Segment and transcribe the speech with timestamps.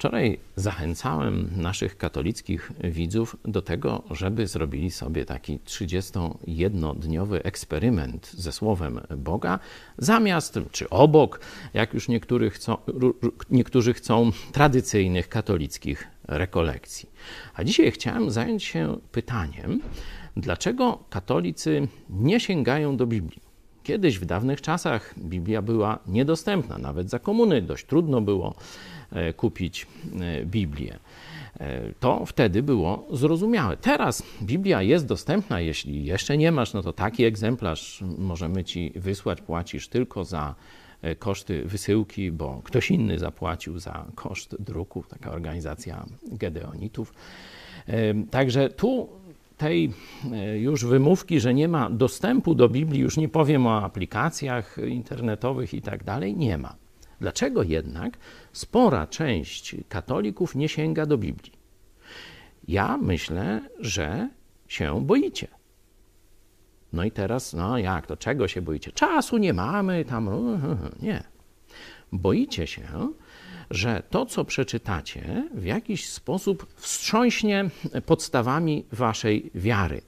[0.00, 9.00] Wczoraj zachęcałem naszych katolickich widzów do tego, żeby zrobili sobie taki 31-dniowy eksperyment ze Słowem
[9.16, 9.58] Boga,
[9.98, 11.40] zamiast czy obok,
[11.74, 12.76] jak już niektórzy chcą,
[13.50, 17.08] niektórzy chcą tradycyjnych katolickich rekolekcji.
[17.54, 19.80] A dzisiaj chciałem zająć się pytaniem,
[20.36, 23.49] dlaczego katolicy nie sięgają do Biblii.
[23.82, 28.54] Kiedyś w dawnych czasach Biblia była niedostępna, nawet za komuny dość trudno było
[29.12, 29.86] e, kupić
[30.20, 30.98] e, Biblię.
[31.60, 33.76] E, to wtedy było zrozumiałe.
[33.76, 39.40] Teraz Biblia jest dostępna, jeśli jeszcze nie masz, no to taki egzemplarz możemy ci wysłać,
[39.40, 40.54] płacisz tylko za
[41.18, 47.14] koszty wysyłki, bo ktoś inny zapłacił za koszt druku, taka organizacja Gedeonitów.
[48.30, 49.08] Także tu
[49.60, 49.92] tej
[50.32, 55.74] e, już wymówki, że nie ma dostępu do Biblii, już nie powiem o aplikacjach internetowych
[55.74, 56.76] i tak dalej, nie ma.
[57.20, 58.18] Dlaczego jednak
[58.52, 61.52] spora część katolików nie sięga do Biblii?
[62.68, 64.28] Ja myślę, że
[64.68, 65.48] się boicie.
[66.92, 68.92] No i teraz, no jak to, czego się boicie?
[68.92, 70.30] Czasu nie mamy, tam,
[71.02, 71.22] nie.
[72.12, 72.82] Boicie się,
[73.70, 77.70] że to, co przeczytacie, w jakiś sposób wstrząśnie
[78.06, 80.02] podstawami waszej wiary.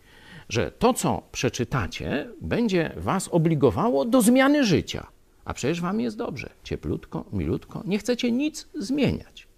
[0.48, 5.06] Że to, co przeczytacie, będzie was obligowało do zmiany życia.
[5.44, 9.48] A przecież wam jest dobrze, cieplutko, milutko, nie chcecie nic zmieniać.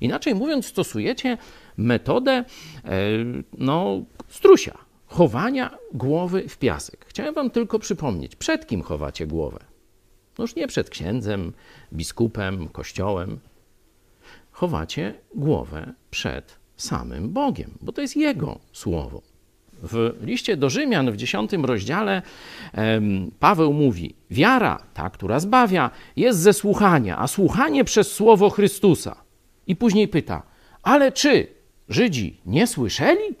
[0.00, 1.38] Inaczej mówiąc, stosujecie
[1.76, 2.44] metodę e,
[3.58, 7.06] no, strusia, chowania głowy w piasek.
[7.08, 9.58] Chciałem wam tylko przypomnieć, przed kim chowacie głowę?
[10.38, 11.52] No już nie przed księdzem,
[11.92, 13.38] biskupem, kościołem,
[14.62, 19.22] chowacie głowę przed samym Bogiem, bo to jest Jego słowo.
[19.82, 22.22] W liście do Rzymian w dziesiątym rozdziale
[23.40, 29.16] Paweł mówi: Wiara, ta, która zbawia, jest ze słuchania, a słuchanie przez słowo Chrystusa.
[29.66, 30.42] I później pyta:
[30.82, 31.46] Ale czy
[31.88, 33.34] Żydzi nie słyszeli?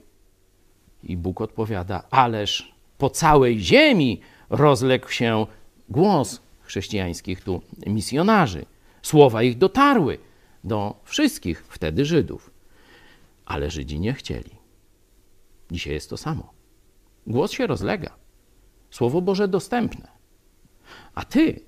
[1.02, 5.46] I Bóg odpowiada: Ależ po całej ziemi rozległ się
[5.88, 8.64] głos chrześcijańskich tu misjonarzy.
[9.02, 10.18] Słowa ich dotarły
[10.64, 12.50] do wszystkich wtedy Żydów.
[13.44, 14.50] Ale Żydzi nie chcieli.
[15.70, 16.52] Dzisiaj jest to samo.
[17.26, 18.16] Głos się rozlega.
[18.90, 20.08] Słowo Boże dostępne.
[21.14, 21.60] A ty,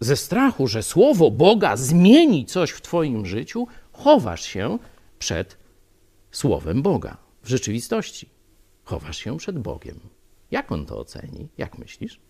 [0.00, 4.78] ze strachu, że Słowo Boga zmieni coś w Twoim życiu, chowasz się
[5.18, 5.56] przed
[6.30, 7.16] Słowem Boga.
[7.42, 8.28] W rzeczywistości
[8.84, 10.00] chowasz się przed Bogiem.
[10.50, 11.48] Jak on to oceni?
[11.58, 12.20] Jak myślisz?